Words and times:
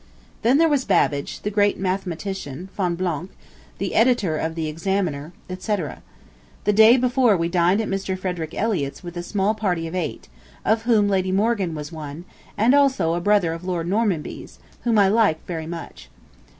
Then 0.41 0.57
there 0.57 0.67
was 0.67 0.83
Babbage, 0.83 1.41
the 1.41 1.51
great 1.51 1.77
mathematician, 1.77 2.69
Fonblanc, 2.75 3.29
the 3.77 3.93
editor 3.93 4.35
of 4.35 4.55
the 4.55 4.65
Examiner, 4.67 5.31
etc., 5.47 5.89
etc. 5.89 6.03
The 6.63 6.73
day 6.73 6.97
before 6.97 7.37
we 7.37 7.47
dined 7.49 7.81
at 7.81 7.87
Mr. 7.87 8.17
Frederick 8.17 8.55
Elliott's 8.55 9.03
with 9.03 9.15
a 9.15 9.21
small 9.21 9.53
party 9.53 9.85
of 9.85 9.93
eight, 9.93 10.27
of 10.65 10.87
which 10.87 10.99
Lady 11.03 11.31
Morgan 11.31 11.75
was 11.75 11.91
one, 11.91 12.25
and 12.57 12.73
also 12.73 13.13
a 13.13 13.21
brother 13.21 13.53
of 13.53 13.63
Lord 13.63 13.87
Normanby's, 13.87 14.57
whom 14.85 14.97
I 14.97 15.07
liked 15.07 15.45
very 15.45 15.67
much. 15.67 16.09